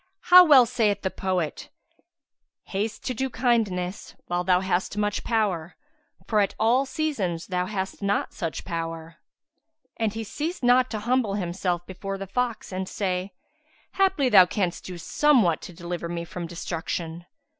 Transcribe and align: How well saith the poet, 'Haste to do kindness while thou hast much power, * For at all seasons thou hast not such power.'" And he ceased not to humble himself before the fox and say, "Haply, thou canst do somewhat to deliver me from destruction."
How 0.33 0.43
well 0.43 0.65
saith 0.65 1.03
the 1.03 1.11
poet, 1.11 1.69
'Haste 2.63 3.03
to 3.05 3.13
do 3.13 3.29
kindness 3.29 4.15
while 4.25 4.43
thou 4.43 4.61
hast 4.61 4.97
much 4.97 5.23
power, 5.23 5.75
* 5.99 6.27
For 6.27 6.39
at 6.39 6.55
all 6.59 6.87
seasons 6.87 7.45
thou 7.45 7.67
hast 7.67 8.01
not 8.01 8.33
such 8.33 8.65
power.'" 8.65 9.17
And 9.97 10.11
he 10.11 10.23
ceased 10.23 10.63
not 10.63 10.89
to 10.89 10.99
humble 11.01 11.35
himself 11.35 11.85
before 11.85 12.17
the 12.17 12.25
fox 12.25 12.71
and 12.71 12.89
say, 12.89 13.33
"Haply, 13.93 14.27
thou 14.29 14.47
canst 14.47 14.85
do 14.85 14.97
somewhat 14.97 15.61
to 15.61 15.71
deliver 15.71 16.09
me 16.09 16.25
from 16.25 16.47
destruction." 16.47 17.27